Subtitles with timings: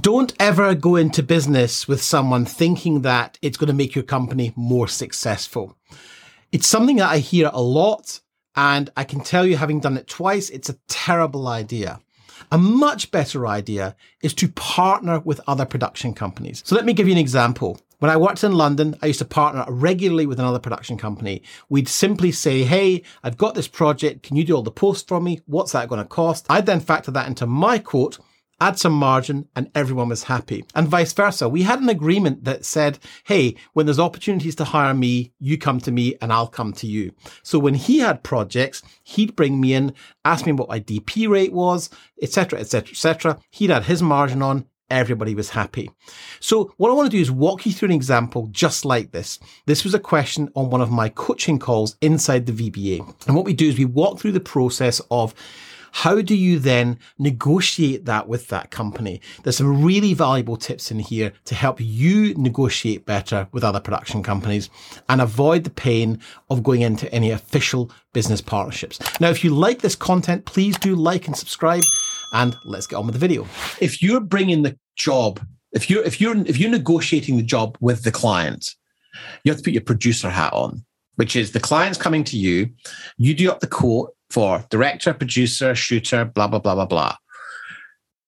[0.00, 4.54] Don't ever go into business with someone thinking that it's going to make your company
[4.56, 5.76] more successful.
[6.50, 8.20] It's something that I hear a lot.
[8.56, 12.00] And I can tell you, having done it twice, it's a terrible idea.
[12.50, 16.62] A much better idea is to partner with other production companies.
[16.64, 17.78] So let me give you an example.
[17.98, 21.42] When I worked in London, I used to partner regularly with another production company.
[21.68, 24.22] We'd simply say, Hey, I've got this project.
[24.22, 25.40] Can you do all the posts for me?
[25.44, 26.46] What's that going to cost?
[26.48, 28.18] I'd then factor that into my quote
[28.62, 30.64] add some margin, and everyone was happy.
[30.76, 31.48] And vice versa.
[31.48, 35.80] We had an agreement that said, hey, when there's opportunities to hire me, you come
[35.80, 37.12] to me and I'll come to you.
[37.42, 39.94] So when he had projects, he'd bring me in,
[40.24, 41.90] ask me what my DP rate was,
[42.22, 43.38] etc., etc., etc.
[43.50, 45.90] He'd add his margin on, everybody was happy.
[46.38, 49.40] So what I want to do is walk you through an example just like this.
[49.66, 53.26] This was a question on one of my coaching calls inside the VBA.
[53.26, 55.34] And what we do is we walk through the process of
[55.92, 59.20] how do you then negotiate that with that company?
[59.42, 64.22] There's some really valuable tips in here to help you negotiate better with other production
[64.22, 64.70] companies
[65.08, 66.18] and avoid the pain
[66.50, 68.98] of going into any official business partnerships.
[69.20, 71.84] Now, if you like this content, please do like and subscribe
[72.32, 73.46] and let's get on with the video.
[73.80, 75.40] If you're bringing the job,
[75.72, 78.74] if you're, if you're, if you're negotiating the job with the client,
[79.44, 80.84] you have to put your producer hat on
[81.16, 82.70] which is the client's coming to you,
[83.16, 87.16] you do up the quote, for director, producer, shooter, blah, blah, blah, blah, blah.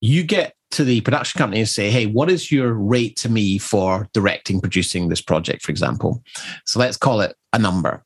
[0.00, 3.58] You get to the production company and say, hey, what is your rate to me
[3.58, 6.22] for directing, producing this project, for example?
[6.66, 8.04] So let's call it a number.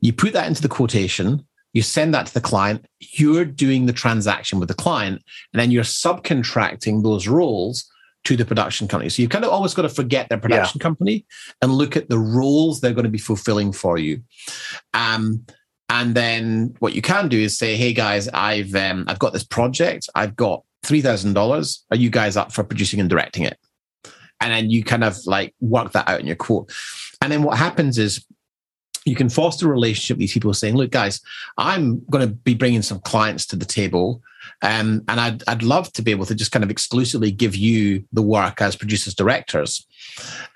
[0.00, 3.92] You put that into the quotation, you send that to the client, you're doing the
[3.92, 7.88] transaction with the client, and then you're subcontracting those roles
[8.24, 9.08] to the production company.
[9.08, 10.82] So you've kind of always got to forget their production yeah.
[10.82, 11.26] company
[11.62, 14.22] and look at the roles they're going to be fulfilling for you.
[14.94, 15.46] Um,
[15.88, 19.44] and then what you can do is say, "Hey guys, I've um, I've got this
[19.44, 20.08] project.
[20.14, 21.84] I've got three thousand dollars.
[21.90, 23.58] Are you guys up for producing and directing it?"
[24.40, 26.70] And then you kind of like work that out in your quote.
[27.20, 28.24] And then what happens is
[29.04, 31.20] you can foster a relationship with these people saying, "Look, guys,
[31.56, 34.20] I'm going to be bringing some clients to the table,
[34.60, 38.04] um, and I'd I'd love to be able to just kind of exclusively give you
[38.12, 39.86] the work as producers directors,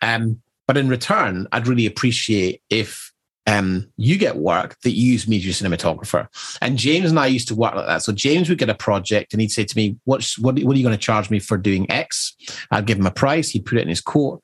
[0.02, 3.11] um, but in return, I'd really appreciate if
[3.46, 6.28] um, you get work that you use me as your cinematographer.
[6.60, 8.02] And James and I used to work like that.
[8.02, 10.78] So James would get a project and he'd say to me, What's, what, what are
[10.78, 12.36] you going to charge me for doing X?
[12.70, 13.50] I'd give him a price.
[13.50, 14.42] He'd put it in his quote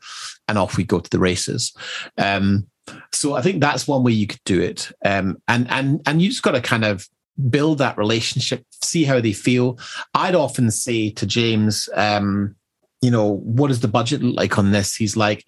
[0.49, 1.73] and off we'd go to the races.
[2.17, 2.67] Um,
[3.13, 4.91] so I think that's one way you could do it.
[5.05, 7.07] Um, and, and, and you just got to kind of
[7.51, 9.79] build that relationship, see how they feel.
[10.15, 12.57] I'd often say to James, um,
[13.01, 14.97] you know, what does the budget look like on this?
[14.97, 15.45] He's like,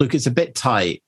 [0.00, 1.02] look, it's a bit tight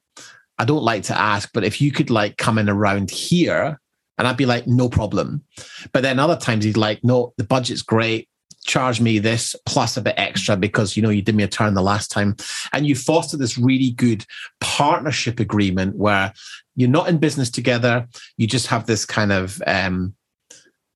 [0.59, 3.79] I don't like to ask, but if you could like come in around here,
[4.19, 5.45] and I'd be like, no problem.
[5.93, 8.29] But then other times he's like, no, the budget's great.
[8.65, 11.75] Charge me this plus a bit extra because you know you did me a turn
[11.75, 12.35] the last time.
[12.73, 14.25] And you foster this really good
[14.61, 16.33] partnership agreement where
[16.75, 18.09] you're not in business together.
[18.39, 20.15] You just have this kind of um,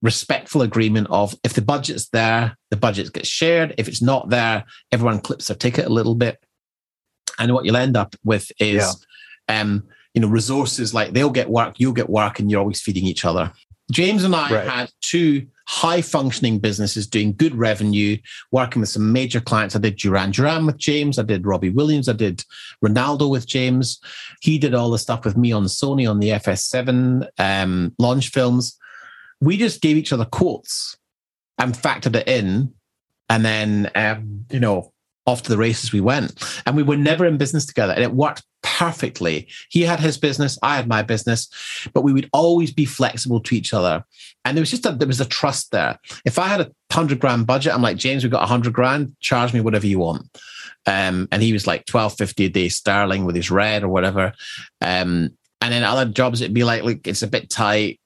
[0.02, 3.74] respectful agreement of if the budget's there, the budget gets shared.
[3.78, 6.42] If it's not there, everyone clips their ticket a little bit.
[7.38, 8.92] And what you'll end up with is yeah
[9.50, 9.82] um,
[10.14, 13.24] you know, resources like they'll get work, you'll get work, and you're always feeding each
[13.24, 13.52] other.
[13.90, 14.68] James and I right.
[14.68, 18.16] had two high functioning businesses doing good revenue,
[18.52, 19.74] working with some major clients.
[19.74, 21.18] I did Duran Duran with James.
[21.18, 22.08] I did Robbie Williams.
[22.08, 22.44] I did
[22.84, 24.00] Ronaldo with James.
[24.40, 28.78] He did all the stuff with me on Sony on the FS7 um, launch films.
[29.40, 30.96] We just gave each other quotes
[31.58, 32.72] and factored it in.
[33.28, 34.92] And then, um, you know,
[35.26, 36.42] off to the races we went.
[36.66, 37.92] And we were never in business together.
[37.92, 38.42] And it worked
[38.80, 39.46] perfectly.
[39.68, 41.50] He had his business, I had my business,
[41.92, 44.02] but we would always be flexible to each other.
[44.46, 45.98] And there was just a, there was a trust there.
[46.24, 49.14] If I had a hundred grand budget, I'm like, James, we've got a hundred grand,
[49.20, 50.34] charge me whatever you want.
[50.86, 54.32] Um, and he was like 1250 a day sterling with his red or whatever.
[54.80, 58.00] Um, and then other jobs, it'd be like, look, it's a bit tight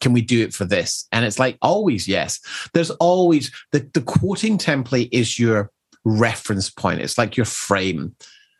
[0.00, 1.08] can we do it for this?
[1.10, 2.38] And it's like always yes.
[2.72, 5.72] There's always the, the quoting template is your
[6.04, 7.00] reference point.
[7.00, 8.14] It's like your frame.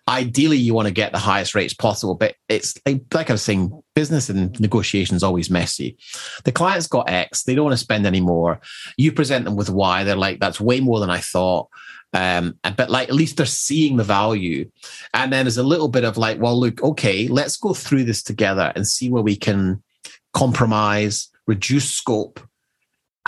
[0.08, 3.42] Ideally, you want to get the highest rates possible, but it's like, like I was
[3.42, 5.98] saying, business and negotiations always messy.
[6.44, 8.60] The client's got X, they don't want to spend any more.
[8.96, 11.68] You present them with Y, they're like, that's way more than I thought.
[12.14, 14.70] Um, but like at least they're seeing the value.
[15.12, 18.22] And then there's a little bit of like, well, look, okay, let's go through this
[18.22, 19.82] together and see where we can
[20.32, 22.40] compromise, reduce scope,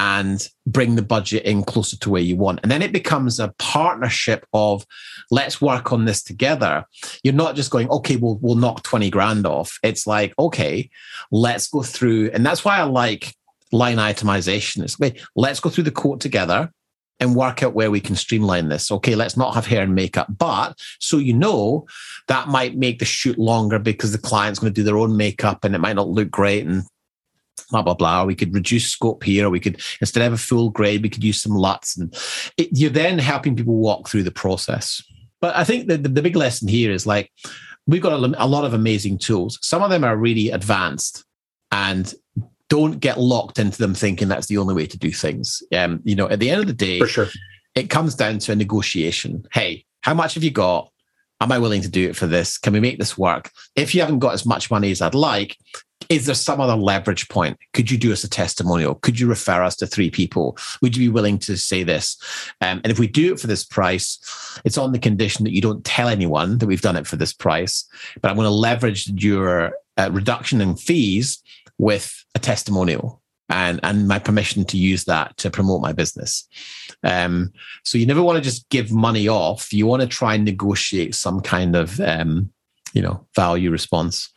[0.00, 2.58] and bring the budget in closer to where you want.
[2.62, 4.86] And then it becomes a partnership of
[5.30, 6.86] let's work on this together.
[7.22, 9.78] You're not just going, okay, we'll we'll knock 20 grand off.
[9.82, 10.88] It's like, okay,
[11.30, 12.30] let's go through.
[12.32, 13.34] And that's why I like
[13.72, 14.82] line itemization.
[14.82, 16.72] It's wait, let's go through the quote together.
[17.22, 18.90] and work out where we can streamline this.
[18.90, 21.86] Okay, let's not have hair and makeup, but so you know,
[22.28, 25.62] that might make the shoot longer because the client's going to do their own makeup
[25.62, 26.84] and it might not look great and
[27.70, 28.24] blah blah blah.
[28.24, 29.46] We could reduce scope here.
[29.46, 32.14] Or we could instead of a full grade, we could use some LUTs, and
[32.56, 35.02] it, you're then helping people walk through the process.
[35.40, 37.30] But I think the, the, the big lesson here is like
[37.86, 39.58] we've got a, a lot of amazing tools.
[39.62, 41.24] Some of them are really advanced,
[41.72, 42.12] and
[42.68, 45.62] don't get locked into them thinking that's the only way to do things.
[45.74, 47.26] Um, you know, at the end of the day, for sure,
[47.74, 49.44] it comes down to a negotiation.
[49.52, 50.90] Hey, how much have you got?
[51.40, 52.58] Am I willing to do it for this?
[52.58, 53.50] Can we make this work?
[53.74, 55.56] If you haven't got as much money as I'd like,
[56.08, 57.58] is there some other leverage point?
[57.72, 58.96] Could you do us a testimonial?
[58.96, 60.56] Could you refer us to three people?
[60.82, 62.16] Would you be willing to say this?
[62.60, 64.18] Um, and if we do it for this price,
[64.64, 67.32] it's on the condition that you don't tell anyone that we've done it for this
[67.32, 67.88] price.
[68.20, 71.42] But I'm going to leverage your uh, reduction in fees
[71.78, 73.20] with a testimonial
[73.50, 76.48] and and my permission to use that to promote my business.
[77.02, 77.52] Um,
[77.84, 79.72] so you never want to just give money off.
[79.72, 82.52] You want to try and negotiate some kind of um,
[82.94, 84.32] you know value response.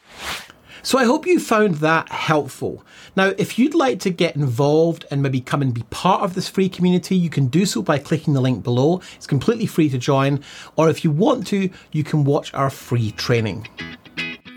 [0.86, 2.84] So I hope you found that helpful.
[3.16, 6.50] Now, if you'd like to get involved and maybe come and be part of this
[6.50, 9.02] free community, you can do so by clicking the link below.
[9.16, 10.44] It's completely free to join.
[10.76, 13.70] Or if you want to, you can watch our free training.